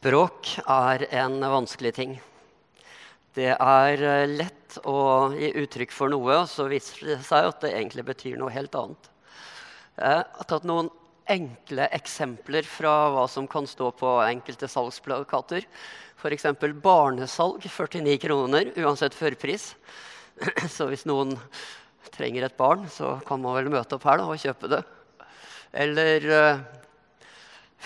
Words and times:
Språk 0.00 0.54
er 0.64 1.02
en 1.12 1.42
vanskelig 1.44 1.90
ting. 1.92 2.12
Det 3.36 3.50
er 3.52 4.00
eh, 4.00 4.30
lett 4.32 4.78
å 4.88 5.28
gi 5.34 5.50
uttrykk 5.60 5.90
for 5.92 6.08
noe, 6.08 6.38
og 6.38 6.46
så 6.48 6.64
viser 6.72 7.02
det 7.04 7.16
seg 7.26 7.48
at 7.50 7.58
det 7.60 7.74
egentlig 7.74 8.06
betyr 8.08 8.38
noe 8.40 8.54
helt 8.54 8.72
annet. 8.80 9.10
Jeg 10.00 10.22
har 10.38 10.48
tatt 10.48 10.64
noen 10.64 10.88
enkle 11.28 11.90
eksempler 11.98 12.64
fra 12.64 12.94
hva 13.12 13.26
som 13.28 13.44
kan 13.44 13.68
stå 13.68 13.90
på 14.00 14.14
enkelte 14.24 14.70
salgsplakater. 14.72 15.68
F.eks. 16.16 16.48
barnesalg 16.80 17.68
49 17.68 18.16
kroner 18.24 18.72
uansett 18.80 19.12
førpris. 19.12 19.74
Så 20.78 20.88
hvis 20.88 21.04
noen 21.04 21.36
trenger 22.08 22.48
et 22.48 22.56
barn, 22.56 22.88
så 22.88 23.18
kan 23.28 23.44
man 23.44 23.60
vel 23.60 23.68
møte 23.76 24.00
opp 24.00 24.08
her 24.08 24.24
da, 24.24 24.32
og 24.32 24.40
kjøpe 24.40 24.72
det. 24.78 24.80
Eller 25.84 26.32
uh, 26.32 26.66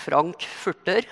Frank 0.06 0.46
Furter. 0.62 1.10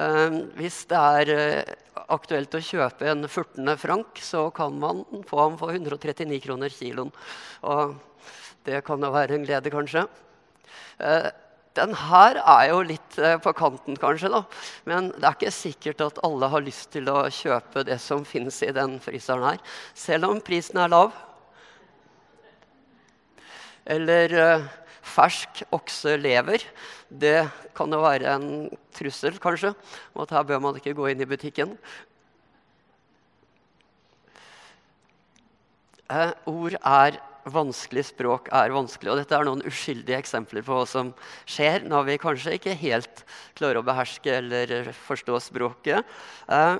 Uh, 0.00 0.46
hvis 0.56 0.84
det 0.88 0.96
er 0.96 1.30
uh, 1.34 2.04
aktuelt 2.14 2.54
å 2.56 2.62
kjøpe 2.64 3.08
en 3.10 3.26
furtende 3.28 3.74
frank, 3.76 4.16
så 4.24 4.46
kan 4.56 4.78
man 4.80 5.02
få 5.28 5.42
ham 5.42 5.58
for 5.60 5.74
139 5.74 6.38
kroner 6.46 6.72
kiloen. 6.72 7.12
Og 7.68 7.98
det 8.64 8.80
kan 8.86 9.04
jo 9.04 9.12
være 9.12 9.36
en 9.36 9.44
glede, 9.44 9.72
kanskje. 9.72 10.06
Den 11.76 11.94
her 11.96 12.40
er 12.40 12.64
jo 12.68 12.80
litt 12.84 13.16
på 13.44 13.52
kanten, 13.56 13.96
kanskje. 14.00 14.28
da. 14.32 14.42
Men 14.88 15.08
det 15.14 15.24
er 15.24 15.36
ikke 15.36 15.52
sikkert 15.54 16.02
at 16.04 16.20
alle 16.26 16.50
har 16.52 16.64
lyst 16.64 16.90
til 16.92 17.08
å 17.08 17.22
kjøpe 17.32 17.86
det 17.88 17.96
som 18.04 18.26
finnes 18.28 18.60
i 18.66 18.72
den 18.76 18.98
fryseren 19.00 19.46
her. 19.48 19.62
Selv 19.96 20.28
om 20.28 20.42
prisen 20.44 20.82
er 20.82 20.92
lav. 20.92 21.16
Eller 23.88 24.36
fersk 25.02 25.62
okselever. 25.74 26.64
Det 27.08 27.48
kan 27.76 27.92
jo 27.92 28.02
være 28.04 28.36
en 28.36 28.46
trussel, 28.96 29.38
kanskje, 29.42 29.74
om 30.14 30.24
at 30.24 30.34
her 30.36 30.46
bør 30.46 30.62
man 30.62 30.78
ikke 30.78 30.96
gå 30.98 31.10
inn 31.10 31.24
i 31.24 31.28
butikken. 31.28 31.76
Eh, 36.10 36.32
ord 36.50 36.74
er 36.80 37.20
vanskelig, 37.50 38.04
språk 38.10 38.48
er 38.52 38.72
vanskelig. 38.74 39.12
Og 39.12 39.20
dette 39.20 39.36
er 39.36 39.46
noen 39.46 39.64
uskyldige 39.66 40.18
eksempler 40.18 40.64
på 40.66 40.76
hva 40.76 40.86
som 40.88 41.12
skjer 41.48 41.86
når 41.88 42.08
vi 42.08 42.22
kanskje 42.22 42.56
ikke 42.58 42.78
helt 42.82 43.22
klarer 43.58 43.80
å 43.80 43.86
beherske 43.86 44.32
eller 44.40 44.90
forstå 45.06 45.38
språket. 45.50 46.16
Eh, 46.50 46.76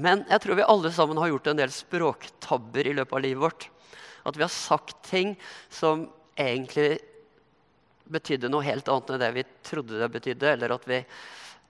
men 0.00 0.24
jeg 0.30 0.42
tror 0.42 0.58
vi 0.58 0.70
alle 0.72 0.92
sammen 0.94 1.20
har 1.20 1.32
gjort 1.32 1.50
en 1.50 1.60
del 1.60 1.74
språktabber 1.74 2.88
i 2.88 2.96
løpet 2.96 3.16
av 3.16 3.24
livet 3.24 3.44
vårt. 3.44 3.68
At 4.24 4.36
vi 4.36 4.44
har 4.44 4.52
sagt 4.52 4.96
ting 5.08 5.34
som 5.72 6.08
egentlig 6.38 7.00
betydde 8.10 8.50
noe 8.50 8.66
helt 8.66 8.88
annet 8.90 9.14
enn 9.14 9.22
det 9.22 9.30
vi 9.36 9.46
trodde 9.66 10.00
det 10.00 10.10
betydde. 10.12 10.52
Eller 10.54 10.74
at 10.74 10.86
vi, 10.88 11.00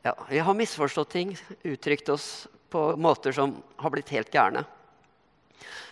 ja, 0.07 0.15
vi 0.31 0.43
har 0.47 0.57
misforstått 0.59 1.15
ting, 1.15 1.37
uttrykt 1.63 2.13
oss 2.13 2.29
på 2.71 2.91
måter 3.01 3.35
som 3.37 3.57
har 3.81 3.93
blitt 3.95 4.13
helt 4.15 4.33
gærne. 4.35 4.65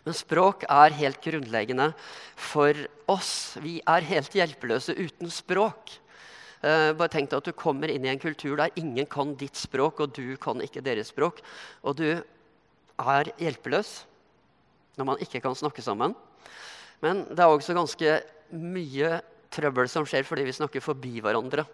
Men 0.06 0.16
språk 0.16 0.64
er 0.70 0.94
helt 0.96 1.20
grunnleggende 1.24 1.90
for 2.38 2.76
oss. 3.10 3.58
Vi 3.60 3.78
er 3.84 4.06
helt 4.08 4.36
hjelpeløse 4.36 4.94
uten 4.96 5.32
språk. 5.32 5.98
Eh, 6.62 6.90
bare 6.96 7.12
tenk 7.12 7.30
deg 7.30 7.38
at 7.38 7.50
Du 7.50 7.52
kommer 7.52 7.90
inn 7.92 8.06
i 8.06 8.10
en 8.10 8.22
kultur 8.22 8.56
der 8.58 8.74
ingen 8.76 9.06
kan 9.06 9.36
ditt 9.38 9.58
språk, 9.58 10.00
og 10.00 10.14
du 10.16 10.36
kan 10.40 10.62
ikke 10.64 10.82
deres 10.82 11.12
språk. 11.12 11.42
Og 11.82 11.98
du 11.98 12.08
er 12.98 13.32
hjelpeløs 13.38 14.04
når 14.98 15.06
man 15.12 15.20
ikke 15.22 15.42
kan 15.44 15.54
snakke 15.54 15.82
sammen. 15.84 16.16
Men 17.04 17.22
det 17.30 17.38
er 17.38 17.52
også 17.52 17.76
ganske 17.76 18.16
mye 18.50 19.20
trøbbel 19.54 19.90
som 19.90 20.06
skjer 20.08 20.26
fordi 20.26 20.46
vi 20.48 20.56
snakker 20.56 20.84
forbi 20.84 21.18
hverandre. 21.24 21.66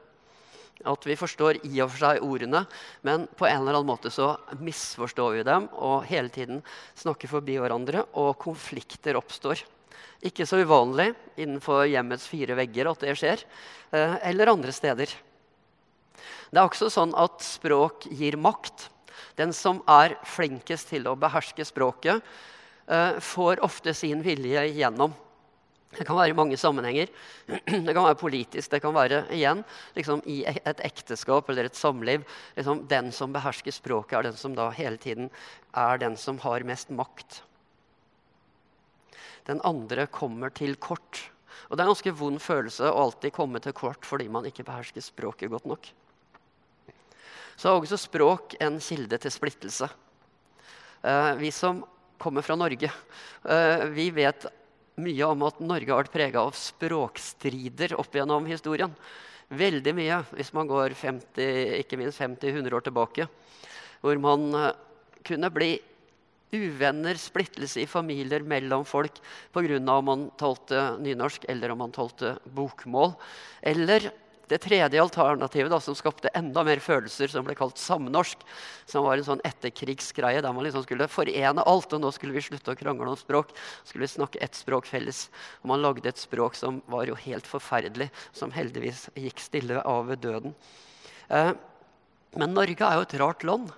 At 0.91 1.07
vi 1.07 1.15
forstår 1.17 1.61
i 1.69 1.79
og 1.85 1.93
for 1.93 2.01
seg 2.03 2.25
ordene, 2.27 2.65
men 3.07 3.29
på 3.39 3.47
en 3.47 3.61
eller 3.61 3.79
annen 3.79 3.93
måte 3.93 4.11
så 4.11 4.33
misforstår 4.59 5.37
vi 5.37 5.45
dem 5.47 5.69
og 5.73 6.07
hele 6.09 6.33
tiden 6.35 6.65
snakker 6.99 7.31
forbi 7.31 7.61
hverandre, 7.63 8.03
og 8.19 8.35
konflikter 8.43 9.19
oppstår. 9.21 9.63
Ikke 10.25 10.47
så 10.49 10.63
uvanlig 10.65 11.13
innenfor 11.37 11.85
hjemmets 11.87 12.27
fire 12.31 12.57
vegger 12.59 12.91
at 12.91 13.05
det 13.05 13.15
skjer, 13.21 13.45
eh, 13.93 14.17
eller 14.31 14.51
andre 14.55 14.73
steder. 14.75 15.13
Det 16.51 16.61
er 16.61 16.65
også 16.65 16.91
sånn 16.93 17.15
at 17.19 17.43
språk 17.45 18.07
gir 18.11 18.37
makt. 18.39 18.89
Den 19.39 19.53
som 19.53 19.83
er 19.91 20.17
flinkest 20.27 20.93
til 20.93 21.09
å 21.11 21.17
beherske 21.19 21.67
språket, 21.67 22.23
eh, 22.89 23.21
får 23.21 23.63
ofte 23.63 23.95
sin 23.95 24.23
vilje 24.23 24.71
igjennom. 24.71 25.15
Det 25.95 26.05
kan 26.07 26.19
være 26.19 26.33
i 26.33 26.37
mange 26.37 26.57
sammenhenger. 26.59 27.11
Det 27.87 27.95
kan 27.95 28.05
være 28.05 28.19
politisk. 28.19 28.71
Det 28.71 28.81
kan 28.83 28.95
være 28.95 29.25
igjen 29.35 29.63
liksom, 29.97 30.23
i 30.27 30.43
et 30.47 30.83
ekteskap 30.85 31.49
eller 31.51 31.69
et 31.69 31.79
samliv. 31.79 32.25
Liksom, 32.59 32.85
den 32.91 33.13
som 33.15 33.35
behersker 33.35 33.75
språket, 33.75 34.19
er 34.19 34.29
den 34.29 34.39
som 34.39 34.57
da 34.59 34.71
hele 34.75 34.99
tiden 34.99 35.31
er 35.75 36.01
den 36.03 36.19
som 36.21 36.41
har 36.45 36.67
mest 36.67 36.91
makt. 36.91 37.43
Den 39.47 39.61
andre 39.65 40.07
kommer 40.09 40.51
til 40.51 40.77
kort. 40.81 41.29
Og 41.69 41.77
det 41.77 41.83
er 41.83 41.87
en 41.87 41.93
ganske 41.93 42.17
vond 42.19 42.41
følelse 42.43 42.89
å 42.89 43.05
alltid 43.07 43.35
komme 43.37 43.61
til 43.63 43.77
kort 43.77 44.07
fordi 44.09 44.27
man 44.33 44.47
ikke 44.49 44.67
behersker 44.67 45.05
språket 45.05 45.53
godt 45.53 45.69
nok. 45.69 45.91
Så 47.55 47.71
er 47.71 47.79
også 47.79 48.01
språk 48.01 48.57
en 48.65 48.81
kilde 48.83 49.19
til 49.23 49.31
splittelse. 49.31 49.89
Eh, 51.05 51.33
vi 51.39 51.53
som 51.55 51.85
kommer 52.19 52.43
fra 52.43 52.57
Norge, 52.57 52.91
eh, 53.45 53.85
vi 53.95 54.09
vet 54.11 54.47
mye 55.01 55.27
om 55.27 55.45
at 55.47 55.61
Norge 55.65 55.91
har 55.91 56.05
vært 56.05 56.15
prega 56.15 56.43
av 56.45 56.57
språkstrider 56.59 57.97
opp 57.99 58.15
gjennom 58.15 58.47
historien. 58.47 58.93
Veldig 59.55 59.95
mye, 59.97 60.21
hvis 60.37 60.53
man 60.57 60.71
går 60.71 60.95
50, 60.99 61.81
ikke 61.83 61.99
minst 62.01 62.23
50-100 62.23 62.79
år 62.79 62.87
tilbake. 62.87 63.27
Hvor 64.05 64.21
man 64.23 64.47
uh, 64.55 64.71
kunne 65.27 65.51
bli 65.53 65.73
uvenner, 66.55 67.19
splittelse 67.19 67.83
i 67.83 67.91
familier 67.91 68.45
mellom 68.47 68.85
folk 68.87 69.19
pga. 69.53 69.79
om 69.79 70.05
man 70.05 70.29
talte 70.39 70.97
nynorsk 71.03 71.47
eller 71.49 71.73
om 71.75 71.83
man 71.83 71.95
talte 71.95 72.37
bokmål. 72.45 73.15
Eller 73.63 74.13
det 74.49 74.61
tredje 74.61 75.01
alternativet 75.01 75.73
da, 75.73 75.79
som 75.81 75.97
skapte 75.97 76.33
enda 76.37 76.65
mer 76.67 76.81
følelser, 76.83 77.31
som 77.33 77.47
ble 77.47 77.57
kalt 77.57 77.81
samnorsk, 77.81 78.43
som 78.91 79.07
var 79.07 79.17
en 79.17 79.27
sånn 79.27 79.45
etterkrigsgreie 79.47 80.43
der 80.45 80.55
man 80.55 80.67
liksom 80.67 80.85
skulle 80.85 81.09
forene 81.09 81.65
alt. 81.65 81.93
Og 81.97 82.03
nå 82.03 82.11
skulle 82.15 82.37
vi 82.37 82.45
slutte 82.45 82.75
å 82.75 82.79
krangle 82.79 83.09
om 83.11 83.19
språk. 83.19 83.55
skulle 83.85 84.05
vi 84.05 84.15
snakke 84.15 84.43
ett 84.45 84.59
språk 84.59 84.89
felles. 84.91 85.29
Og 85.63 85.71
man 85.73 85.83
lagde 85.85 86.09
et 86.09 86.21
språk 86.21 86.59
som 86.59 86.83
var 86.87 87.07
jo 87.09 87.17
helt 87.25 87.47
forferdelig, 87.49 88.11
som 88.33 88.53
heldigvis 88.53 89.09
gikk 89.17 89.41
stille 89.41 89.81
av 89.81 90.11
ved 90.13 90.21
døden. 90.25 90.55
Eh, 91.29 91.55
men 92.37 92.55
Norge 92.55 92.85
er 92.85 92.99
jo 92.99 93.07
et 93.07 93.17
rart 93.21 93.45
land. 93.47 93.71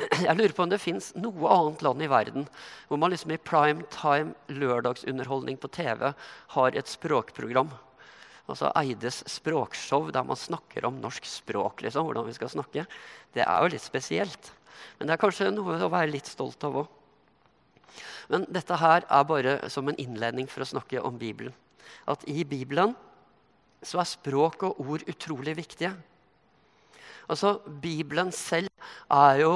Jeg 0.26 0.36
lurer 0.36 0.56
på 0.56 0.64
om 0.64 0.72
det 0.72 0.80
fins 0.82 1.12
noe 1.18 1.52
annet 1.54 1.82
land 1.84 2.02
i 2.02 2.10
verden 2.10 2.46
hvor 2.88 2.98
man 2.98 3.12
liksom 3.12 3.34
i 3.34 3.42
prime 3.42 3.84
time 3.92 4.32
lørdagsunderholdning 4.48 5.60
på 5.60 5.70
TV 5.76 6.12
har 6.56 6.78
et 6.78 6.88
språkprogram 6.88 7.70
altså 8.46 8.70
Eides 8.78 9.20
språkshow, 9.30 10.08
der 10.14 10.24
man 10.26 10.38
snakker 10.38 10.86
om 10.88 11.00
norsk 11.02 11.26
språk. 11.28 11.84
Liksom, 11.84 12.06
hvordan 12.08 12.28
vi 12.28 12.36
skal 12.36 12.52
snakke. 12.52 12.86
Det 13.34 13.44
er 13.44 13.62
jo 13.62 13.72
litt 13.74 13.84
spesielt. 13.84 14.52
Men 14.98 15.08
det 15.08 15.16
er 15.16 15.22
kanskje 15.22 15.50
noe 15.52 15.78
å 15.80 15.92
være 15.92 16.12
litt 16.12 16.30
stolt 16.30 16.64
av 16.66 16.82
òg. 16.82 16.96
Men 18.30 18.46
dette 18.52 18.76
her 18.78 19.04
er 19.04 19.26
bare 19.26 19.56
som 19.72 19.88
en 19.90 19.98
innledning 19.98 20.46
for 20.50 20.62
å 20.62 20.70
snakke 20.70 21.02
om 21.02 21.18
Bibelen. 21.18 21.54
At 22.06 22.22
i 22.30 22.44
Bibelen 22.46 22.94
så 23.82 24.00
er 24.02 24.08
språk 24.08 24.62
og 24.68 24.80
ord 24.84 25.04
utrolig 25.10 25.56
viktige. 25.58 25.92
Altså, 27.30 27.58
Bibelen 27.82 28.32
selv 28.34 28.70
er 29.10 29.42
jo 29.42 29.52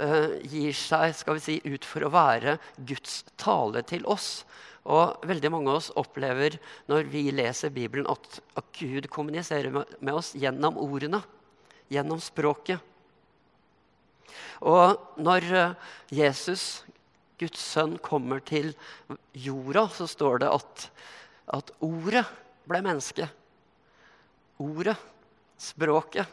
uh, 0.00 0.38
gir 0.48 0.74
seg 0.76 1.14
skal 1.16 1.38
vi 1.38 1.44
si, 1.44 1.56
ut 1.64 1.86
for 1.86 2.04
å 2.04 2.12
være 2.12 2.58
Guds 2.78 3.22
tale 3.40 3.84
til 3.88 4.06
oss. 4.10 4.42
Og 4.82 5.26
veldig 5.28 5.50
mange 5.54 5.70
av 5.70 5.78
oss 5.78 5.92
opplever 5.98 6.56
når 6.90 7.06
vi 7.12 7.28
leser 7.34 7.70
Bibelen, 7.74 8.08
at, 8.10 8.40
Gud 8.74 9.06
kommuniserer 9.12 9.70
med, 9.70 10.12
oss 10.14 10.32
gjennom 10.34 10.78
ordene, 10.80 11.22
gjennom 11.92 12.18
språket. 12.22 12.82
Og 14.62 14.98
når 15.22 15.46
uh, 15.54 15.76
Jesus, 16.10 16.82
Guds 17.38 17.62
sønn, 17.62 17.94
kommer 18.02 18.42
til 18.42 18.72
jorda, 19.34 19.86
så 19.94 20.08
står 20.10 20.42
det 20.42 20.50
at, 20.50 20.86
at 21.58 21.72
ordet 21.82 22.24
ble 22.66 22.82
menneske. 22.82 23.28
Ordet, 24.62 24.96
språket. 25.62 26.26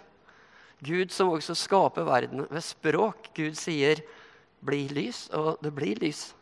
Gud 0.85 1.12
som 1.12 1.33
også 1.33 1.57
skaper 1.59 2.07
verden 2.07 2.45
ved 2.50 2.63
språk. 2.63 3.29
Gud 3.35 3.57
sier 3.59 4.01
'bli 4.63 4.88
lys', 4.89 5.27
og 5.35 5.59
det 5.63 5.74
blir 5.75 6.00
lys. 6.00 6.33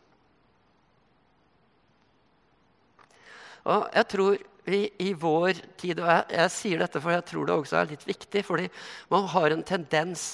Og 3.68 3.90
jeg 3.92 4.08
tror 4.14 4.38
vi 4.68 4.80
i 5.00 5.12
vår 5.16 5.60
tid, 5.80 6.00
og 6.02 6.08
jeg, 6.08 6.24
jeg, 6.34 6.52
sier 6.52 6.82
dette 6.82 7.00
for 7.00 7.14
jeg 7.14 7.24
tror 7.28 7.48
det 7.48 7.56
også 7.56 7.78
er 7.80 7.92
litt 7.92 8.04
viktig, 8.08 8.42
fordi 8.44 8.66
man 9.12 9.28
har 9.32 9.52
en 9.52 9.64
tendens 9.66 10.26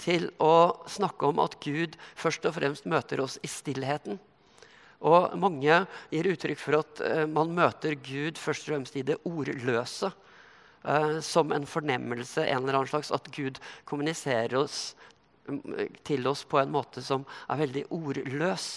til 0.00 0.30
å 0.42 0.84
snakke 0.90 1.28
om 1.28 1.42
at 1.44 1.58
Gud 1.64 1.98
først 2.18 2.48
og 2.48 2.56
fremst 2.56 2.88
møter 2.88 3.22
oss 3.24 3.36
i 3.44 3.50
stillheten. 3.50 4.18
Og 5.04 5.34
mange 5.36 5.82
gir 6.12 6.30
uttrykk 6.30 6.60
for 6.60 6.80
at 6.80 7.02
uh, 7.04 7.24
man 7.28 7.52
møter 7.56 7.96
Gud 8.00 8.40
først 8.40 8.64
og 8.64 8.72
fremst 8.72 8.96
i 8.96 9.04
det 9.04 9.18
ordløse. 9.28 10.12
Uh, 10.84 11.20
som 11.24 11.52
en 11.52 11.64
fornemmelse 11.68 12.42
en 12.44 12.64
eller 12.64 12.80
annen 12.80 12.90
slags, 12.90 13.12
at 13.12 13.28
Gud 13.32 13.60
kommuniserer 13.88 14.56
oss 14.60 14.94
til 16.04 16.24
oss 16.28 16.44
på 16.48 16.56
en 16.60 16.72
måte 16.72 17.04
som 17.04 17.24
er 17.52 17.60
veldig 17.60 17.84
ordløs. 17.92 18.68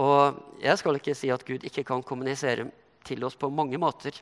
Og 0.00 0.40
jeg 0.62 0.80
skal 0.80 0.96
ikke 0.98 1.16
si 1.18 1.30
at 1.32 1.44
Gud 1.46 1.66
ikke 1.66 1.84
kan 1.88 2.02
kommunisere 2.06 2.68
til 3.06 3.24
oss 3.26 3.36
på 3.36 3.50
mange 3.52 3.78
måter. 3.80 4.16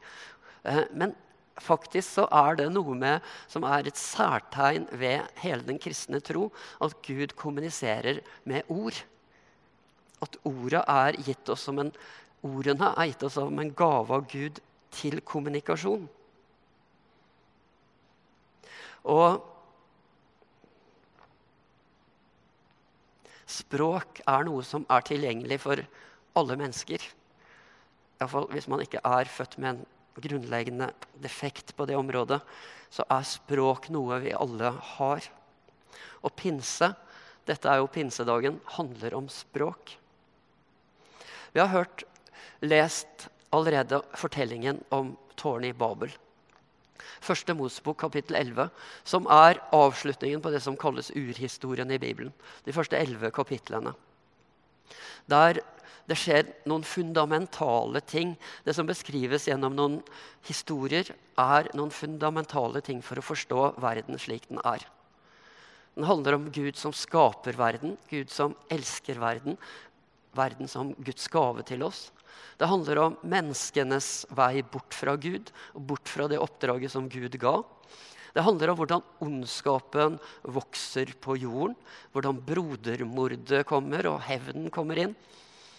Eh, 0.65 0.85
men 0.93 1.15
faktisk 1.59 2.19
så 2.19 2.27
er 2.31 2.59
det 2.61 2.69
noe 2.73 2.95
med, 2.99 3.25
som 3.51 3.67
er 3.67 3.87
et 3.87 3.99
særtegn 3.99 4.87
ved 4.99 5.27
hele 5.43 5.67
den 5.67 5.81
kristne 5.83 6.21
tro, 6.25 6.49
at 6.83 6.97
Gud 7.07 7.35
kommuniserer 7.39 8.23
med 8.49 8.71
ord. 8.73 9.03
At 10.23 10.39
ordet 10.47 10.83
er 10.83 11.19
gitt 11.27 11.51
oss 11.53 11.67
som 11.69 11.79
en, 11.83 11.93
ordene 12.47 12.95
er 12.95 13.11
gitt 13.13 13.27
oss 13.27 13.39
som 13.39 13.59
en 13.63 13.75
gave 13.75 14.15
av 14.15 14.27
Gud 14.31 14.59
til 14.95 15.21
kommunikasjon. 15.21 16.09
Og 19.09 19.45
språk 23.49 24.21
er 24.29 24.45
noe 24.47 24.65
som 24.67 24.85
er 24.93 25.05
tilgjengelig 25.06 25.61
for 25.65 25.83
alle 26.39 26.56
mennesker. 26.61 27.03
Iallfall 28.19 28.49
hvis 28.53 28.69
man 28.71 28.83
ikke 28.85 29.03
er 29.06 29.31
født 29.31 29.56
med 29.62 29.71
en 29.71 29.85
grunnleggende 30.19 30.91
defekt 31.23 31.75
på 31.79 31.87
det 31.89 31.97
området, 31.99 32.41
så 32.91 33.05
er 33.12 33.27
språk 33.27 33.89
noe 33.95 34.19
vi 34.25 34.35
alle 34.35 34.73
har. 34.95 35.29
Og 36.25 36.35
pinse, 36.37 36.91
dette 37.49 37.71
er 37.71 37.81
jo 37.81 37.91
pinsedagen, 37.93 38.59
handler 38.77 39.17
om 39.17 39.29
språk. 39.33 39.94
Vi 41.55 41.61
har 41.62 41.73
hørt, 41.73 42.05
lest 42.61 43.29
allerede 43.55 44.03
fortellingen 44.19 44.83
om 44.91 45.15
tårnet 45.39 45.73
i 45.73 45.79
Babel. 45.79 46.11
Første 47.25 47.55
Mosebok 47.56 47.99
kapittel 48.05 48.37
11, 48.39 48.69
som 49.05 49.27
er 49.33 49.62
avslutningen 49.75 50.43
på 50.45 50.53
det 50.55 50.62
som 50.65 50.77
kalles 50.79 51.12
urhistorien 51.15 51.91
i 51.91 52.00
Bibelen. 52.03 52.33
De 52.67 52.75
første 52.75 52.99
elleve 52.99 53.33
kapitlene. 53.35 53.95
Der 55.29 55.61
det 56.09 56.17
skjer 56.17 56.47
noen 56.69 56.87
fundamentale 56.89 58.00
ting. 58.09 58.33
Det 58.65 58.73
som 58.77 58.89
beskrives 58.89 59.45
gjennom 59.49 59.75
noen 59.77 59.99
historier, 60.49 61.11
er 61.37 61.69
noen 61.77 61.93
fundamentale 61.93 62.81
ting 62.85 63.03
for 63.05 63.21
å 63.21 63.25
forstå 63.27 63.75
verden 63.83 64.17
slik 64.21 64.49
den 64.49 64.62
er. 64.65 64.87
Den 65.99 66.09
handler 66.09 66.39
om 66.39 66.47
Gud 66.55 66.79
som 66.81 66.94
skaper 66.97 67.59
verden, 67.59 67.99
Gud 68.09 68.33
som 68.33 68.56
elsker 68.73 69.21
verden, 69.21 69.59
verden 70.39 70.71
som 70.71 70.94
Guds 71.05 71.29
gave 71.29 71.65
til 71.69 71.85
oss. 71.85 72.06
Det 72.58 72.69
handler 72.70 73.00
om 73.02 73.17
menneskenes 73.23 74.26
vei 74.35 74.62
bort 74.62 74.94
fra 74.96 75.17
Gud 75.20 75.52
og 75.75 75.82
bort 75.93 76.11
fra 76.11 76.29
det 76.31 76.40
oppdraget 76.43 76.93
som 76.94 77.08
Gud 77.11 77.37
ga. 77.40 77.56
Det 78.35 78.44
handler 78.44 78.70
om 78.70 78.79
hvordan 78.79 79.06
ondskapen 79.25 80.19
vokser 80.43 81.14
på 81.20 81.38
jorden. 81.40 81.76
Hvordan 82.12 82.40
brodermordet 82.44 83.64
kommer 83.67 84.06
og 84.11 84.20
hevnen 84.29 84.69
kommer 84.70 85.00
inn. 85.00 85.14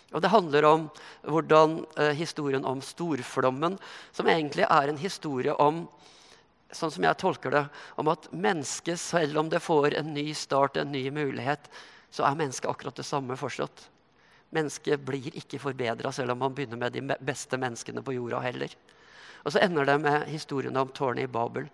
Og 0.10 0.22
Det 0.22 0.32
handler 0.34 0.66
om 0.66 0.88
hvordan 1.22 1.84
eh, 2.02 2.16
historien 2.18 2.66
om 2.66 2.82
storflommen, 2.82 3.78
som 4.12 4.28
egentlig 4.28 4.66
er 4.66 4.90
en 4.90 4.98
historie 4.98 5.54
om 5.54 5.84
sånn 6.74 6.92
som 6.94 7.06
jeg 7.06 7.18
tolker 7.22 7.54
det, 7.54 7.64
om 7.98 8.10
at 8.12 8.28
mennesket, 8.34 8.98
selv 9.02 9.40
om 9.42 9.50
det 9.50 9.62
får 9.62 9.96
en 9.98 10.12
ny 10.14 10.32
start, 10.38 10.78
en 10.78 10.92
ny 10.94 11.08
mulighet, 11.14 11.70
så 12.14 12.26
er 12.26 12.38
mennesket 12.38 12.70
akkurat 12.70 12.98
det 12.98 13.06
samme 13.06 13.38
fortsatt. 13.38 13.86
Mennesket 14.56 15.02
blir 15.06 15.36
ikke 15.38 15.62
forbedra 15.62 16.12
selv 16.16 16.34
om 16.34 16.42
man 16.46 16.56
begynner 16.58 16.80
med 16.82 16.96
de 16.96 17.04
beste 17.26 17.58
menneskene 17.62 18.04
på 18.06 18.16
jorda 18.18 18.42
heller. 18.44 18.74
Og 19.46 19.54
så 19.54 19.62
ender 19.64 19.88
det 19.88 20.00
med 20.04 20.28
historien 20.32 20.78
om 20.78 20.90
tårnet 20.94 21.28
i 21.28 21.32
Babel. 21.32 21.70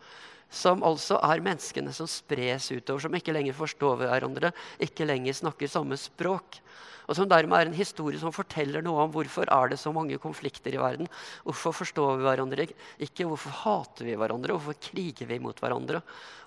Som 0.51 0.83
altså 0.85 1.17
er 1.25 1.41
menneskene 1.43 1.93
som 1.95 2.07
spres 2.09 2.69
utover, 2.71 3.01
som 3.01 3.15
ikke 3.17 3.33
lenger 3.33 3.55
forstår 3.57 3.97
hverandre, 4.03 4.51
ikke 4.83 5.07
lenger 5.07 5.33
snakker 5.33 5.71
samme 5.71 5.97
språk. 5.99 6.59
Og 7.05 7.17
som 7.17 7.29
dermed 7.29 7.57
er 7.57 7.69
en 7.69 7.77
historie 7.77 8.17
som 8.21 8.33
forteller 8.33 8.81
noe 8.85 9.03
om 9.03 9.11
hvorfor 9.13 9.49
er 9.53 9.71
det 9.71 9.77
så 9.81 9.91
mange 9.93 10.17
konflikter 10.21 10.73
i 10.73 10.81
verden. 10.81 11.09
Hvorfor 11.45 11.75
forstår 11.83 12.17
vi 12.17 12.25
hverandre 12.25 12.65
ikke? 12.65 13.27
Hvorfor 13.29 13.53
hater 13.61 14.09
vi 14.09 14.17
hverandre? 14.17 14.57
Hvorfor 14.57 14.77
kriger 14.89 15.29
vi 15.29 15.39
mot 15.41 15.59
hverandre? 15.61 16.01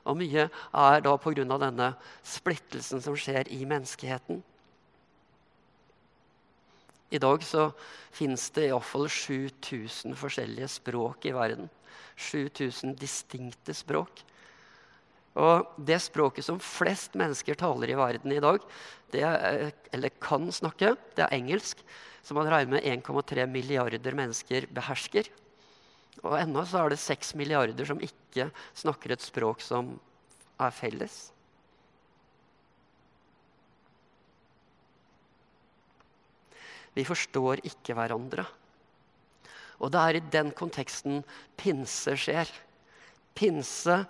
Og 0.09 0.19
mye 0.19 0.49
er 0.49 1.05
da 1.05 1.17
pga. 1.23 1.45
denne 1.47 1.93
splittelsen 2.27 3.03
som 3.05 3.19
skjer 3.19 3.51
i 3.55 3.65
menneskeheten. 3.65 4.43
I 7.11 7.21
dag 7.23 7.45
så 7.45 7.71
fins 8.13 8.51
det 8.57 8.69
iallfall 8.69 9.09
7000 9.09 10.17
forskjellige 10.19 10.69
språk 10.79 11.29
i 11.29 11.33
verden. 11.37 11.71
7000 12.19 12.97
distinkte 12.99 13.75
språk. 13.77 14.25
Og 15.39 15.71
det 15.87 16.01
språket 16.03 16.45
som 16.45 16.59
flest 16.63 17.15
mennesker 17.19 17.57
taler 17.59 17.93
i 17.93 17.99
verden 17.99 18.35
i 18.35 18.43
dag, 18.43 18.59
er, 19.15 19.71
eller 19.95 20.13
kan 20.21 20.51
snakke, 20.53 20.97
det 21.17 21.25
er 21.25 21.37
engelsk. 21.37 21.81
Som 22.27 22.41
man 22.41 22.51
regner 22.51 22.77
med 22.77 22.85
1,3 23.07 23.47
milliarder 23.49 24.17
mennesker 24.19 24.67
behersker. 24.75 25.31
Og 26.27 26.35
ennå 26.41 26.65
så 26.67 26.83
er 26.83 26.93
det 26.93 27.01
6 27.01 27.35
milliarder 27.39 27.89
som 27.89 28.03
ikke 28.03 28.51
snakker 28.77 29.15
et 29.15 29.25
språk 29.25 29.63
som 29.65 29.95
er 30.59 30.75
felles. 30.75 31.29
Vi 36.99 37.07
forstår 37.07 37.63
ikke 37.69 37.95
hverandre. 37.95 38.45
Og 39.79 39.93
det 39.95 40.01
er 40.03 40.19
i 40.19 40.29
den 40.35 40.51
konteksten 40.57 41.21
pinse 41.59 42.17
skjer. 42.19 42.51
Pinse 43.39 44.01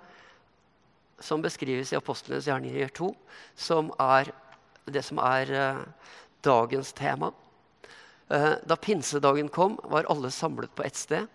som 1.20 1.42
beskrives 1.44 1.92
i 1.92 1.98
Apostlenes 1.98 2.46
gjerninger 2.48 2.92
2, 2.96 3.10
som 3.58 3.90
er 4.00 4.30
det 4.88 5.02
som 5.04 5.20
er 5.20 5.50
uh, 5.52 5.82
dagens 6.46 6.94
tema. 6.96 7.32
Uh, 8.30 8.54
da 8.64 8.78
pinsedagen 8.80 9.50
kom, 9.52 9.76
var 9.84 10.08
alle 10.08 10.30
samlet 10.32 10.72
på 10.78 10.86
ett 10.86 10.96
sted. 10.96 11.26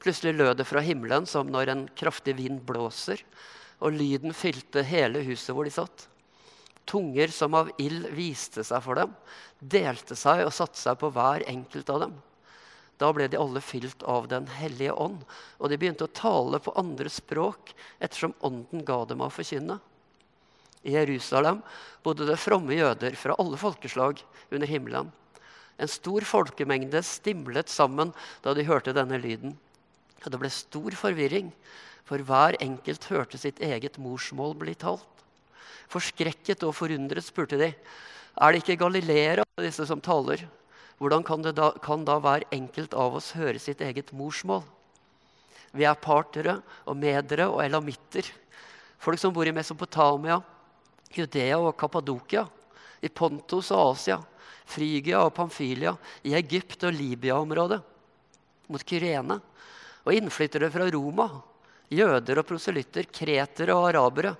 Plutselig 0.00 0.38
lød 0.38 0.62
det 0.62 0.68
fra 0.68 0.80
himmelen 0.84 1.26
som 1.28 1.50
når 1.52 1.74
en 1.74 1.84
kraftig 1.98 2.38
vind 2.38 2.62
blåser, 2.64 3.20
og 3.84 3.96
lyden 3.96 4.32
fylte 4.36 4.84
hele 4.86 5.20
huset 5.26 5.52
hvor 5.52 5.68
de 5.68 5.74
satt. 5.74 6.06
Tunger 6.88 7.28
som 7.34 7.54
av 7.54 7.70
ild 7.78 8.08
viste 8.16 8.64
seg 8.66 8.82
for 8.84 8.98
dem, 8.98 9.12
delte 9.60 10.16
seg 10.18 10.44
og 10.46 10.54
satte 10.54 10.80
seg 10.80 10.98
på 11.00 11.12
hver 11.14 11.44
enkelt 11.50 11.92
av 11.92 12.04
dem. 12.06 12.16
Da 13.00 13.08
ble 13.16 13.30
de 13.32 13.38
alle 13.40 13.62
fylt 13.64 14.02
av 14.02 14.26
Den 14.28 14.48
hellige 14.58 14.92
ånd, 14.92 15.22
og 15.58 15.70
de 15.70 15.78
begynte 15.80 16.04
å 16.04 16.12
tale 16.12 16.60
på 16.60 16.74
andre 16.76 17.08
språk 17.08 17.72
ettersom 17.98 18.34
ånden 18.44 18.84
ga 18.84 18.98
dem 19.08 19.22
å 19.24 19.30
forkynne. 19.32 19.78
I 20.84 20.96
Jerusalem 20.96 21.62
bodde 22.04 22.28
det 22.28 22.40
fromme 22.40 22.76
jøder 22.76 23.16
fra 23.16 23.36
alle 23.40 23.56
folkeslag 23.60 24.20
under 24.50 24.68
himmelen. 24.68 25.10
En 25.80 25.88
stor 25.88 26.24
folkemengde 26.28 27.00
stimlet 27.04 27.72
sammen 27.72 28.12
da 28.44 28.52
de 28.56 28.64
hørte 28.68 28.92
denne 28.96 29.20
lyden. 29.20 29.56
Det 30.20 30.36
ble 30.40 30.50
stor 30.52 30.92
forvirring, 30.96 31.48
for 32.04 32.20
hver 32.26 32.58
enkelt 32.60 33.06
hørte 33.08 33.40
sitt 33.40 33.60
eget 33.64 33.96
morsmål 34.00 34.56
bli 34.60 34.74
talt. 34.76 35.19
Forskrekket 35.90 36.62
og 36.66 36.76
forundret 36.78 37.26
spurte 37.26 37.58
de, 37.58 37.72
er 38.40 38.52
det 38.52 38.62
ikke 38.62 38.78
galileere, 38.80 39.44
disse 39.58 39.84
som 39.88 40.00
taler? 40.00 40.44
Hvordan 41.00 41.24
kan, 41.26 41.42
da, 41.42 41.72
kan 41.82 42.04
da 42.06 42.18
hver 42.22 42.44
enkelt 42.54 42.94
av 42.94 43.16
oss 43.18 43.32
høre 43.34 43.58
sitt 43.58 43.80
eget 43.82 44.12
morsmål? 44.14 44.62
Vi 45.74 45.86
er 45.86 45.98
partere 45.98 46.58
og 46.84 46.98
medere 46.98 47.46
og 47.50 47.62
elamitter. 47.64 48.26
Folk 49.00 49.20
som 49.22 49.32
bor 49.34 49.48
i 49.48 49.54
Mesopotamia, 49.54 50.40
Judea 51.14 51.58
og 51.58 51.76
Kappadokia, 51.78 52.44
i 53.00 53.08
Pontos 53.08 53.70
og 53.72 53.94
Asia, 53.94 54.18
Frygia 54.70 55.22
og 55.24 55.32
Pamfylia, 55.34 55.94
i 56.22 56.34
Egypt 56.38 56.84
og 56.86 56.94
Libya-området, 56.94 57.80
mot 58.70 58.84
Kyrene, 58.86 59.40
og 60.04 60.14
innflyttere 60.14 60.70
fra 60.72 60.86
Roma, 60.92 61.26
jøder 61.90 62.42
og 62.42 62.46
proselytter, 62.48 63.08
kretere 63.10 63.74
og 63.74 63.88
arabere. 63.88 64.34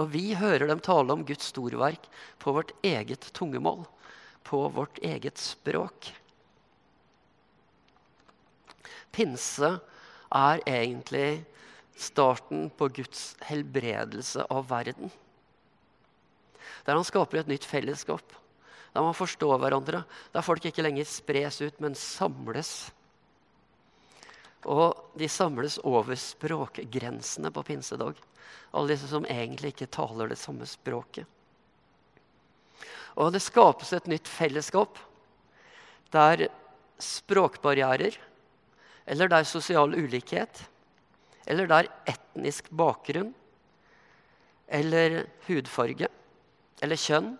Og 0.00 0.08
vi 0.14 0.32
hører 0.38 0.70
dem 0.70 0.80
tale 0.80 1.12
om 1.12 1.24
Guds 1.26 1.50
storverk 1.52 2.06
på 2.40 2.54
vårt 2.56 2.72
eget 2.86 3.28
tungemål 3.36 3.84
på 4.42 4.68
vårt 4.68 4.98
eget 5.02 5.38
språk. 5.38 6.12
Pinse 9.12 9.74
er 10.32 10.62
egentlig 10.68 11.42
starten 11.98 12.70
på 12.76 12.88
Guds 12.96 13.34
helbredelse 13.44 14.46
av 14.50 14.66
verden. 14.70 15.12
Der 16.86 16.96
han 16.96 17.06
skaper 17.06 17.42
et 17.42 17.50
nytt 17.50 17.66
fellesskap, 17.68 18.24
der 18.92 19.04
man 19.04 19.16
forstår 19.16 19.60
hverandre. 19.60 20.02
Der 20.32 20.44
folk 20.44 20.64
ikke 20.66 20.84
lenger 20.84 21.06
spres 21.08 21.60
ut, 21.62 21.78
men 21.80 21.94
samles. 21.98 22.90
Og 24.70 25.18
de 25.18 25.28
samles 25.28 25.78
over 25.82 26.14
språkgrensene 26.18 27.50
på 27.50 27.64
pinsedag. 27.66 28.18
Alle 28.72 28.94
disse 28.94 29.10
som 29.10 29.26
egentlig 29.26 29.72
ikke 29.74 29.90
taler 29.92 30.30
det 30.30 30.38
samme 30.40 30.68
språket. 30.68 31.26
Og 33.18 33.32
det 33.34 33.42
skapes 33.44 33.92
et 33.92 34.08
nytt 34.08 34.28
fellesskap 34.30 35.00
der 36.12 36.46
språkbarrierer, 37.02 38.14
eller 39.08 39.28
der 39.28 39.44
sosial 39.48 39.96
ulikhet, 39.96 40.62
eller 41.48 41.66
der 41.68 41.88
etnisk 42.08 42.68
bakgrunn, 42.70 43.32
eller 44.72 45.24
hudfarge 45.48 46.08
eller 46.82 46.98
kjønn 46.98 47.34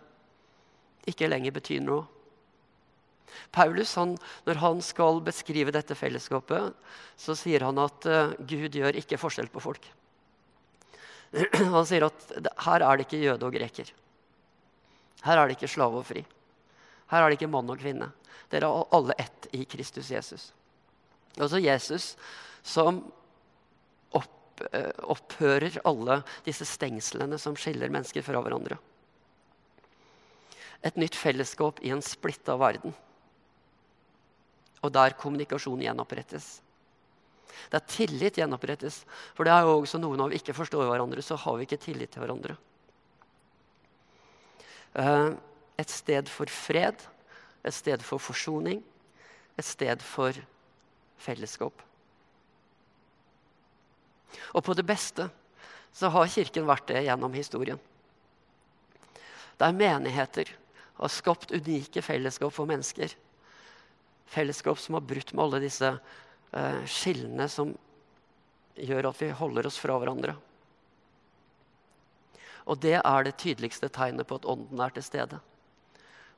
ikke 1.11 1.29
lenger 1.31 1.55
betyr 1.57 1.83
noe. 1.83 2.07
Paulus, 3.53 3.95
han, 3.99 4.15
når 4.47 4.61
han 4.62 4.83
skal 4.85 5.21
beskrive 5.25 5.75
dette 5.75 5.97
fellesskapet, 5.99 6.73
så 7.19 7.37
sier 7.39 7.65
han 7.67 7.81
at 7.83 8.09
uh, 8.09 8.35
Gud 8.39 8.75
gjør 8.77 8.99
ikke 9.01 9.21
forskjell 9.21 9.51
på 9.53 9.62
folk. 9.62 9.89
Han 11.77 11.87
sier 11.89 12.05
at 12.05 12.25
her 12.67 12.85
er 12.85 12.99
det 12.99 13.07
ikke 13.07 13.23
jøde 13.23 13.47
og 13.47 13.55
greker. 13.55 13.89
Her 15.25 15.39
er 15.39 15.49
det 15.49 15.57
ikke 15.57 15.71
slave 15.71 16.03
og 16.03 16.05
fri. 16.05 16.25
Her 17.12 17.23
er 17.23 17.31
det 17.31 17.39
ikke 17.39 17.53
mann 17.53 17.71
og 17.73 17.81
kvinne. 17.81 18.11
Dere 18.53 18.69
er 18.69 18.95
alle 18.97 19.17
ett 19.21 19.49
i 19.57 19.65
Kristus 19.65 20.11
Jesus. 20.12 20.51
Altså 21.39 21.61
Jesus 21.62 22.12
som 22.62 23.01
opp, 24.12 24.61
uh, 24.69 24.93
opphører 25.15 25.81
alle 25.89 26.21
disse 26.45 26.69
stengslene 26.69 27.39
som 27.41 27.57
skiller 27.57 27.93
mennesker 27.93 28.25
fra 28.27 28.43
hverandre. 28.45 28.77
Et 30.83 30.99
nytt 30.99 31.17
fellesskap 31.17 31.81
i 31.87 31.95
en 31.95 32.03
splitta 32.05 32.59
verden 32.61 32.93
og 34.83 34.93
der 34.95 35.15
kommunikasjon 35.19 35.83
gjenopprettes. 35.85 36.61
Der 37.71 37.83
tillit 37.87 38.39
gjenopprettes. 38.41 39.03
For 39.37 39.47
det 39.47 39.55
er 39.55 39.67
jo 39.67 39.79
også 39.79 40.01
noe 40.03 40.19
når 40.19 40.33
vi 40.33 40.41
ikke 40.41 40.57
forstår 40.57 40.89
hverandre, 40.89 41.23
så 41.23 41.39
har 41.39 41.59
vi 41.59 41.67
ikke 41.69 41.81
tillit 41.81 42.12
til 42.12 42.25
hverandre. 42.25 42.57
Eh, 44.99 45.29
et 45.81 45.93
sted 45.93 46.29
for 46.29 46.51
fred, 46.53 47.07
et 47.65 47.75
sted 47.75 48.03
for 48.05 48.21
forsoning, 48.21 48.83
et 49.59 49.67
sted 49.67 50.03
for 50.05 50.37
fellesskap. 51.23 51.85
Og 54.53 54.65
på 54.65 54.75
det 54.75 54.85
beste 54.89 55.29
så 55.93 56.09
har 56.12 56.31
Kirken 56.33 56.67
vært 56.67 56.89
det 56.89 57.05
gjennom 57.07 57.35
historien. 57.37 57.81
Der 59.61 59.77
menigheter 59.77 60.49
har 60.97 61.12
skapt 61.12 61.53
unike 61.53 62.03
fellesskap 62.03 62.53
for 62.55 62.69
mennesker 62.69 63.12
fellesskap 64.33 64.81
som 64.81 64.97
har 64.97 65.05
brutt 65.07 65.33
med 65.35 65.45
alle 65.45 65.62
disse 65.65 65.91
eh, 65.93 66.81
skillene 66.89 67.49
som 67.53 67.75
gjør 68.81 69.11
at 69.11 69.21
vi 69.21 69.31
holder 69.37 69.69
oss 69.69 69.79
fra 69.81 69.99
hverandre. 70.01 70.35
Og 72.71 72.79
det 72.81 72.99
er 73.01 73.25
det 73.27 73.39
tydeligste 73.43 73.91
tegnet 73.93 74.29
på 74.29 74.39
at 74.39 74.47
Ånden 74.49 74.81
er 74.81 74.95
til 74.95 75.05
stede. 75.05 75.41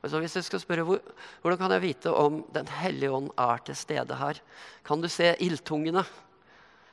Altså 0.05 0.19
hvis 0.21 0.35
jeg 0.37 0.45
skal 0.45 0.61
spørre, 0.61 0.85
hvor, 0.85 1.01
Hvordan 1.41 1.57
kan 1.57 1.71
jeg 1.73 1.81
vite 1.81 2.13
om 2.13 2.43
Den 2.53 2.67
hellige 2.67 3.11
ånd 3.11 3.31
er 3.37 3.57
til 3.65 3.75
stede 3.75 4.15
her? 4.15 4.41
Kan 4.85 5.01
du 5.01 5.09
se 5.09 5.35
ildtungene? 5.39 6.03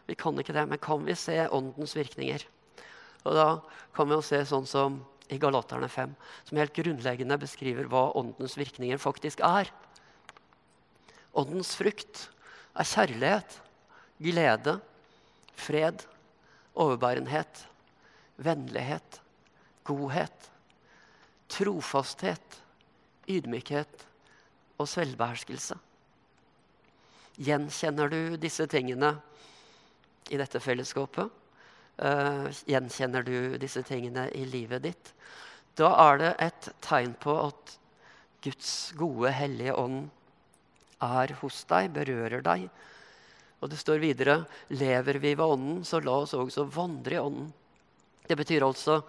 Vi 0.06 0.14
kan 0.14 0.38
ikke 0.38 0.52
det, 0.52 0.68
men 0.68 0.78
kan 0.78 1.04
vi 1.04 1.14
se 1.14 1.48
Åndens 1.48 1.96
virkninger? 1.96 2.44
Og 3.24 3.34
Da 3.34 3.60
kan 3.94 4.08
vi 4.08 4.14
jo 4.14 4.22
se 4.22 4.40
sånn 4.44 4.66
som 4.66 5.04
i 5.30 5.38
Galaterne 5.38 5.88
5, 5.88 6.14
som 6.44 6.58
helt 6.58 6.74
grunnleggende 6.74 7.38
beskriver 7.40 7.86
hva 7.88 8.10
Åndens 8.18 8.56
virkninger 8.58 8.98
faktisk 8.98 9.40
er. 9.40 9.70
Åndens 11.32 11.74
frukt 11.78 12.26
er 12.76 12.88
kjærlighet, 12.88 13.54
glede, 14.20 14.76
fred, 15.56 16.04
overbærenhet, 16.74 17.66
vennlighet, 18.36 19.20
godhet, 19.84 20.50
trofasthet, 21.48 22.60
ydmykhet 23.28 24.06
og 24.78 24.88
selvbeherskelse. 24.88 25.76
Gjenkjenner 27.40 28.12
du 28.12 28.36
disse 28.36 28.66
tingene 28.68 29.14
i 30.30 30.38
dette 30.40 30.60
fellesskapet? 30.60 31.30
Uh, 32.02 32.48
gjenkjenner 32.68 33.24
du 33.24 33.56
disse 33.60 33.82
tingene 33.88 34.28
i 34.36 34.44
livet 34.48 34.84
ditt? 34.84 35.12
Da 35.76 35.92
er 36.10 36.20
det 36.20 36.32
et 36.44 36.68
tegn 36.84 37.14
på 37.20 37.36
at 37.48 37.78
Guds 38.44 38.92
gode, 38.98 39.32
hellige 39.32 39.76
ånd 39.78 40.10
er 41.02 41.34
hos 41.40 41.64
deg, 41.70 41.90
berører 41.94 42.44
deg. 42.44 42.68
Og 43.62 43.70
det 43.70 43.78
står 43.78 44.02
videre 44.02 44.40
lever 44.74 45.20
vi 45.22 45.34
ved 45.34 45.44
Ånden, 45.44 45.82
så 45.86 46.00
la 46.02 46.16
oss 46.24 46.34
også 46.34 46.66
vandre 46.70 47.18
i 47.18 47.22
Ånden. 47.22 47.52
Det 48.26 48.38
betyr 48.38 48.64
altså 48.66 49.02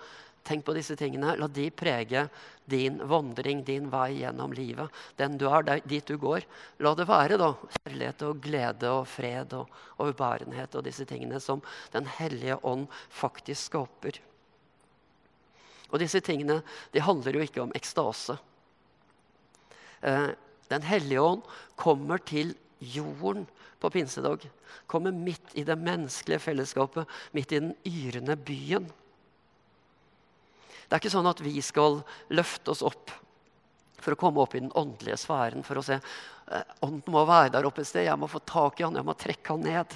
Tenk 0.44 0.66
på 0.68 0.74
disse 0.76 0.96
tingene. 1.00 1.38
La 1.40 1.48
de 1.48 1.70
prege 1.72 2.26
din 2.68 2.98
vandring, 3.08 3.62
din 3.64 3.88
vei 3.92 4.20
gjennom 4.20 4.52
livet. 4.56 4.92
Den 5.16 5.38
du 5.40 5.46
er, 5.48 5.80
dit 5.88 6.04
du 6.04 6.18
går. 6.20 6.44
La 6.84 6.92
det 7.00 7.08
være 7.08 7.38
da, 7.40 7.54
kjærlighet 7.78 8.26
og 8.28 8.42
glede 8.44 8.92
og 8.92 9.08
fred 9.08 9.56
og 9.56 9.72
overbærenhet 10.04 10.76
og 10.76 10.84
disse 10.84 11.08
tingene 11.08 11.40
som 11.40 11.64
Den 11.96 12.10
hellige 12.20 12.60
ånd 12.60 12.90
faktisk 13.10 13.72
skaper. 13.72 14.20
Og 15.94 16.02
disse 16.04 16.20
tingene 16.26 16.60
de 16.92 17.04
handler 17.08 17.38
jo 17.38 17.48
ikke 17.48 17.64
om 17.64 17.72
ekstase. 17.78 18.36
Eh, 20.04 20.32
den 20.74 20.88
hellige 20.88 21.22
ånd 21.24 21.46
kommer 21.80 22.22
til 22.22 22.54
jorden 22.94 23.46
på 23.80 23.92
pinsedag. 23.94 24.46
Kommer 24.88 25.16
midt 25.16 25.56
i 25.60 25.66
det 25.68 25.78
menneskelige 25.80 26.42
fellesskapet, 26.44 27.10
midt 27.36 27.52
i 27.52 27.62
den 27.62 27.74
yrende 27.88 28.38
byen. 28.40 28.88
Det 30.84 30.96
er 30.96 31.02
ikke 31.02 31.14
sånn 31.14 31.30
at 31.30 31.42
vi 31.44 31.58
skal 31.64 32.02
løfte 32.36 32.74
oss 32.74 32.84
opp 32.86 33.12
for 34.04 34.16
å 34.16 34.20
komme 34.20 34.44
opp 34.44 34.56
i 34.56 34.62
den 34.62 34.74
åndelige 34.78 35.18
sfæren. 35.22 35.64
For 35.66 35.80
å 35.80 35.86
se 35.86 35.96
eh, 35.98 36.74
ånden 36.84 37.16
må 37.16 37.24
være 37.28 37.54
der 37.56 37.68
oppe 37.68 37.84
et 37.84 37.90
sted. 37.90 38.08
Jeg 38.08 38.20
må 38.20 38.30
få 38.32 38.44
tak 38.46 38.80
i 38.80 38.86
han, 38.86 39.00
jeg 39.00 39.08
må 39.08 39.16
trekke 39.18 39.56
han 39.56 39.64
ned. 39.64 39.96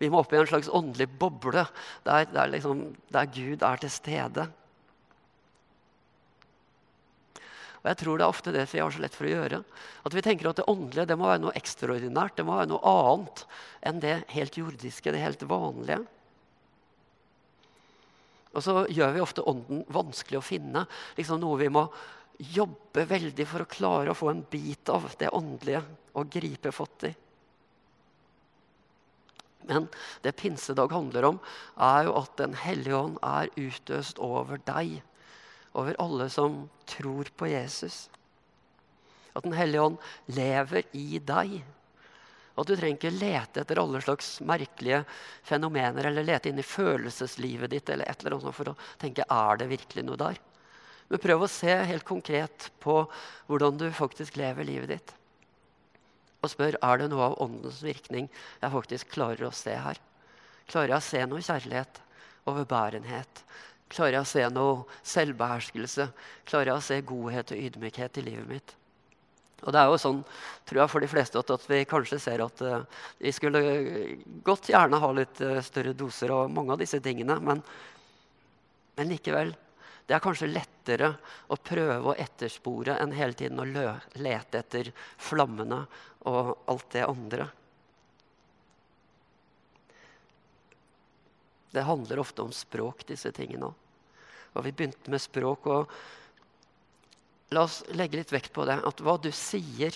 Vi 0.00 0.08
må 0.12 0.22
opp 0.22 0.32
i 0.32 0.38
en 0.40 0.48
slags 0.48 0.70
åndelig 0.72 1.08
boble 1.20 1.64
der, 2.06 2.28
der, 2.30 2.52
liksom, 2.52 2.86
der 3.12 3.28
Gud 3.32 3.64
er 3.66 3.80
til 3.80 3.92
stede. 3.92 4.46
Og 7.80 7.88
jeg 7.88 7.98
tror 8.02 8.18
det 8.18 8.24
er 8.26 8.34
ofte 8.34 8.52
det 8.52 8.66
vi 8.68 8.80
har 8.82 8.92
så 8.92 9.00
lett 9.00 9.16
for 9.16 9.28
å 9.28 9.32
gjøre. 9.32 9.62
At 10.04 10.16
vi 10.16 10.22
tenker 10.24 10.50
at 10.50 10.58
det 10.60 10.68
åndelige 10.68 11.08
det 11.08 11.16
må 11.16 11.30
være 11.30 11.42
noe 11.46 11.56
ekstraordinært. 11.56 12.36
Det 12.36 12.44
må 12.44 12.58
være 12.58 12.72
noe 12.74 12.92
annet 12.92 13.44
enn 13.88 14.02
det 14.02 14.16
helt 14.34 14.58
jordiske, 14.60 15.12
det 15.14 15.22
helt 15.22 15.44
vanlige. 15.48 16.02
Og 18.50 18.64
så 18.66 18.84
gjør 18.90 19.14
vi 19.14 19.24
ofte 19.24 19.46
ånden 19.48 19.84
vanskelig 19.94 20.40
å 20.40 20.44
finne. 20.44 20.84
Liksom 21.16 21.40
noe 21.40 21.60
vi 21.60 21.70
må 21.72 21.86
jobbe 22.40 23.04
veldig 23.08 23.46
for 23.48 23.64
å 23.64 23.70
klare 23.70 24.12
å 24.12 24.18
få 24.18 24.30
en 24.32 24.44
bit 24.50 24.90
av 24.92 25.08
det 25.20 25.32
åndelige 25.36 25.82
og 26.18 26.32
gripe 26.32 26.72
fatt 26.74 27.08
i. 27.08 27.12
Men 29.70 29.86
det 30.24 30.32
pinsedag 30.40 30.92
handler 30.92 31.28
om, 31.28 31.38
er 31.76 32.08
jo 32.08 32.16
at 32.18 32.32
Den 32.40 32.56
hellige 32.56 32.96
ånd 32.96 33.18
er 33.22 33.52
utøst 33.60 34.18
over 34.18 34.60
deg 34.66 34.98
over 35.72 35.96
alle 36.02 36.28
som 36.30 36.62
tror 36.88 37.30
på 37.36 37.50
Jesus. 37.50 38.08
At 39.32 39.44
Den 39.44 39.54
hellige 39.54 39.82
ånd 39.82 39.98
lever 40.26 40.82
i 40.96 41.18
deg. 41.18 41.60
At 42.58 42.66
du 42.66 42.74
trenger 42.74 42.98
ikke 42.98 43.14
lete 43.14 43.62
etter 43.62 43.78
alle 43.80 44.00
slags 44.02 44.32
merkelige 44.44 45.04
fenomener 45.46 46.10
eller 46.10 46.26
lete 46.26 46.50
inn 46.50 46.58
i 46.60 46.66
følelseslivet 46.66 47.70
ditt 47.72 47.92
eller 47.92 48.10
et 48.10 48.24
eller 48.24 48.36
annet 48.36 48.56
for 48.56 48.72
å 48.72 48.78
tenke 49.00 49.24
er 49.24 49.60
det 49.60 49.70
virkelig 49.70 50.04
noe 50.06 50.20
der. 50.20 50.40
Men 51.10 51.22
prøv 51.22 51.46
å 51.46 51.50
se 51.50 51.72
helt 51.72 52.06
konkret 52.06 52.68
på 52.82 53.00
hvordan 53.48 53.78
du 53.80 53.88
faktisk 53.94 54.36
lever 54.38 54.66
livet 54.66 54.92
ditt. 54.92 55.14
Og 56.40 56.52
spør 56.52 56.76
er 56.82 57.00
det 57.00 57.08
noe 57.12 57.30
av 57.30 57.40
åndens 57.42 57.80
virkning 57.84 58.28
jeg 58.60 58.74
faktisk 58.74 59.10
klarer 59.14 59.48
å 59.48 59.54
se 59.54 59.74
her. 59.74 59.98
Klarer 60.70 60.94
jeg 60.94 61.00
å 61.00 61.08
se 61.08 61.24
noe 61.26 61.44
kjærlighet, 61.44 61.98
overbærenhet, 62.50 63.42
Klarer 63.90 64.20
jeg 64.20 64.22
å 64.22 64.30
se 64.30 64.44
noe 64.54 65.00
selvbeherskelse? 65.02 66.10
Klarer 66.46 66.72
jeg 66.72 66.78
å 66.78 66.84
se 66.84 67.00
godhet 67.06 67.54
og 67.54 67.64
ydmykhet 67.68 68.20
i 68.20 68.26
livet 68.28 68.46
mitt? 68.50 68.76
Og 69.60 69.74
det 69.74 69.80
er 69.80 69.90
jo 69.90 69.98
sånn, 70.00 70.20
tror 70.68 70.82
jeg, 70.82 70.90
for 70.92 71.04
de 71.04 71.08
fleste 71.10 71.40
at, 71.40 71.50
at 71.52 71.64
vi 71.68 71.80
kanskje 71.88 72.20
ser 72.22 72.44
at 72.44 72.62
uh, 72.64 72.84
vi 73.20 73.32
skulle 73.34 73.60
godt 74.46 74.70
gjerne 74.72 75.00
ha 75.02 75.10
litt 75.16 75.42
uh, 75.44 75.58
større 75.64 75.92
doser 75.96 76.32
av 76.32 76.52
mange 76.52 76.72
av 76.74 76.80
disse 76.80 77.00
tingene. 77.04 77.36
Men, 77.44 77.60
men, 78.96 79.10
likevel. 79.10 79.52
Det 80.08 80.16
er 80.16 80.22
kanskje 80.24 80.48
lettere 80.50 81.12
å 81.52 81.58
prøve 81.60 82.10
å 82.10 82.16
etterspore 82.18 82.96
enn 83.02 83.12
hele 83.14 83.36
tiden 83.38 83.60
å 83.62 83.66
lete 83.68 84.62
etter 84.62 84.90
flammene 85.20 85.84
og 86.30 86.54
alt 86.72 86.88
det 86.96 87.04
andre. 87.06 87.46
Det 91.70 91.86
handler 91.86 92.18
ofte 92.18 92.42
om 92.42 92.52
språk, 92.54 93.04
disse 93.08 93.30
tingene 93.34 93.70
òg. 93.70 93.86
Og 94.58 94.64
vi 94.66 94.72
begynte 94.74 95.12
med 95.12 95.22
språk. 95.22 95.66
og 95.70 95.92
La 97.54 97.62
oss 97.66 97.80
legge 97.94 98.18
litt 98.18 98.32
vekt 98.32 98.52
på 98.54 98.64
det. 98.66 98.80
At 98.86 99.02
hva 99.02 99.16
du 99.22 99.30
sier, 99.34 99.94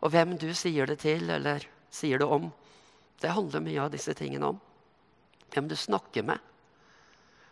og 0.00 0.12
hvem 0.12 0.36
du 0.40 0.50
sier 0.56 0.88
det 0.88 1.00
til 1.04 1.30
eller 1.32 1.64
sier 1.90 2.20
det 2.20 2.28
om, 2.28 2.50
det 3.18 3.32
handler 3.34 3.64
mye 3.64 3.82
av 3.86 3.92
disse 3.92 4.14
tingene 4.14 4.52
om. 4.52 4.60
Hvem 5.52 5.68
du 5.68 5.76
snakker 5.76 6.26
med, 6.28 6.38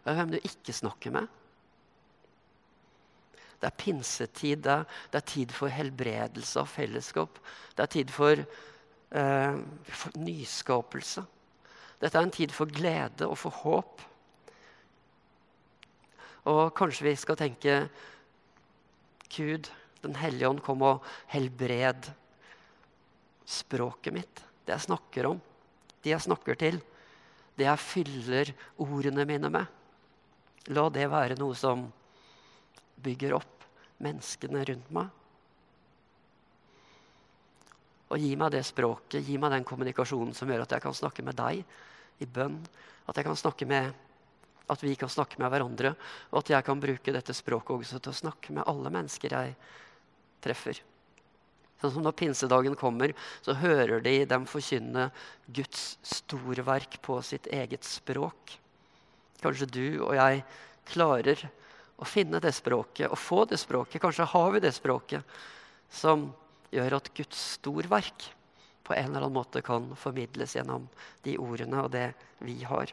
og 0.04 0.14
hvem 0.14 0.36
du 0.36 0.38
ikke 0.38 0.74
snakker 0.76 1.14
med. 1.16 1.26
Det 3.56 3.70
er 3.70 3.78
pinsetid. 3.80 4.62
Det 4.62 4.72
er, 4.72 4.84
det 5.10 5.20
er 5.20 5.30
tid 5.32 5.54
for 5.56 5.72
helbredelse 5.72 6.60
og 6.60 6.68
fellesskap. 6.70 7.40
Det 7.74 7.82
er 7.82 7.92
tid 7.92 8.12
for, 8.12 8.42
eh, 9.10 9.56
for 9.88 10.20
nyskapelse. 10.20 11.24
Dette 12.00 12.18
er 12.18 12.26
en 12.26 12.34
tid 12.34 12.52
for 12.52 12.68
glede 12.68 13.28
og 13.28 13.38
for 13.40 13.54
håp. 13.62 14.04
Og 16.46 16.62
kanskje 16.76 17.08
vi 17.08 17.16
skal 17.18 17.40
tenke 17.40 17.80
Gud, 19.32 19.70
Den 20.04 20.14
hellige 20.14 20.46
ånd, 20.46 20.60
kom 20.62 20.84
og 20.86 21.02
helbred 21.32 22.06
språket 23.48 24.14
mitt. 24.14 24.42
Det 24.62 24.76
jeg 24.76 24.84
snakker 24.84 25.26
om. 25.32 25.40
De 26.04 26.12
jeg 26.12 26.22
snakker 26.22 26.54
til. 26.60 26.78
Det 27.56 27.66
jeg 27.66 27.82
fyller 27.82 28.52
ordene 28.78 29.24
mine 29.26 29.50
med. 29.50 29.66
La 30.70 30.84
det 30.94 31.08
være 31.10 31.38
noe 31.40 31.56
som 31.58 31.88
bygger 33.02 33.34
opp 33.40 33.66
menneskene 34.04 34.62
rundt 34.68 34.92
meg. 34.94 35.10
Og 38.06 38.22
gi 38.22 38.32
meg 38.38 38.52
det 38.54 38.62
språket, 38.66 39.24
gi 39.26 39.38
meg 39.42 39.52
den 39.54 39.66
kommunikasjonen 39.66 40.34
som 40.36 40.50
gjør 40.50 40.66
at 40.66 40.76
jeg 40.76 40.84
kan 40.84 40.94
snakke 40.94 41.24
med 41.26 41.38
deg 41.38 41.62
i 42.22 42.26
bønn. 42.26 42.60
At, 43.06 43.16
jeg 43.18 43.26
kan 43.26 43.38
snakke 43.38 43.66
med, 43.66 43.94
at 44.70 44.82
vi 44.82 44.94
kan 44.98 45.10
snakke 45.10 45.40
med 45.42 45.50
hverandre, 45.50 45.94
og 46.30 46.42
at 46.42 46.52
jeg 46.54 46.66
kan 46.66 46.82
bruke 46.82 47.14
dette 47.14 47.34
språket 47.34 47.74
også 47.76 48.02
til 48.02 48.14
å 48.14 48.20
snakke 48.22 48.54
med 48.54 48.66
alle 48.70 48.92
mennesker 48.94 49.34
jeg 49.34 49.56
treffer. 50.44 50.82
Sånn 51.80 51.92
som 51.92 52.06
Når 52.06 52.16
pinsedagen 52.16 52.78
kommer, 52.78 53.12
så 53.44 53.56
hører 53.58 54.00
de 54.00 54.22
dem 54.28 54.46
forkynne 54.48 55.10
Guds 55.52 55.98
storverk 56.06 57.00
på 57.04 57.18
sitt 57.26 57.50
eget 57.52 57.84
språk. 57.84 58.56
Kanskje 59.42 59.68
du 59.68 59.86
og 60.06 60.14
jeg 60.16 60.40
klarer 60.88 61.42
å 62.00 62.08
finne 62.08 62.40
det 62.40 62.54
språket 62.56 63.10
og 63.10 63.20
få 63.20 63.44
det 63.50 63.58
språket. 63.60 64.00
Kanskje 64.00 64.28
har 64.32 64.50
vi 64.54 64.62
det 64.64 64.72
språket 64.76 65.36
som 65.92 66.30
gjør 66.74 66.98
at 66.98 67.10
Guds 67.16 67.40
storverk 67.56 68.30
på 68.86 68.94
en 68.94 69.08
eller 69.10 69.24
annen 69.26 69.34
måte 69.34 69.62
kan 69.66 69.88
formidles 69.98 70.54
gjennom 70.56 70.86
de 71.26 71.36
ordene 71.42 71.82
og 71.82 71.90
det 71.94 72.10
vi 72.46 72.60
har. 72.66 72.92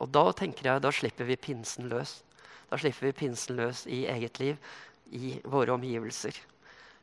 Og 0.00 0.08
da 0.08 0.24
tenker 0.36 0.68
jeg, 0.68 0.82
da 0.84 0.92
slipper 0.92 1.28
vi 1.28 1.36
pinsen 1.40 1.88
løs. 1.92 2.20
Da 2.70 2.78
slipper 2.80 3.10
vi 3.10 3.16
pinsen 3.24 3.58
løs 3.58 3.84
i 3.88 4.06
eget 4.08 4.40
liv, 4.40 4.56
i 5.10 5.40
våre 5.44 5.74
omgivelser. 5.74 6.36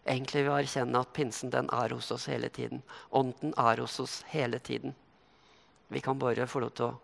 Egentlig 0.08 0.46
vil 0.46 0.53
vi 0.53 0.63
erkjenne 0.63 1.01
at 1.03 1.13
pinsen 1.13 1.51
den 1.53 1.70
er 1.75 1.94
hos 1.94 2.10
oss 2.15 2.29
hele 2.32 2.50
tiden. 2.53 2.82
Ånden 3.12 3.53
er 3.60 3.82
hos 3.84 4.00
oss 4.00 4.22
hele 4.32 4.60
tiden. 4.63 4.96
Vi 5.91 6.01
kan 6.01 6.20
bare 6.20 6.48
få 6.48 6.63
lov 6.63 6.74
til 6.77 6.88
å 6.88 7.00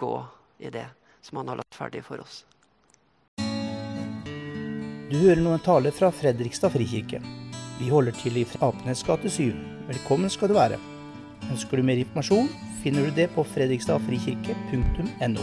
gå 0.00 0.14
i 0.58 0.72
det 0.74 0.88
som 1.22 1.40
han 1.40 1.52
har 1.52 1.60
lagt 1.60 1.78
ferdig 1.78 2.02
for 2.04 2.20
oss. 2.22 2.42
Du 5.10 5.16
hører 5.18 5.40
noen 5.42 5.58
taler 5.58 5.90
fra 5.90 6.06
Fredrikstad 6.14 6.70
frikirke. 6.70 7.18
Vi 7.80 7.88
holder 7.90 8.14
til 8.14 8.36
i 8.38 8.44
Apenes 8.62 9.02
gate 9.02 9.26
7. 9.26 9.50
Velkommen 9.88 10.30
skal 10.30 10.52
du 10.52 10.54
være. 10.54 10.78
Ønsker 11.50 11.80
du 11.80 11.82
mer 11.82 11.98
informasjon, 11.98 12.46
finner 12.84 13.02
du 13.08 13.10
det 13.16 13.26
på 13.34 13.42
fredrikstadfrikirke.no. 13.56 15.42